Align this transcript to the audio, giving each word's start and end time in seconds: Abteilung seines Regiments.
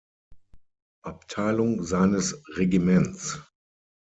Abteilung 1.03 1.83
seines 1.83 2.33
Regiments. 2.57 3.37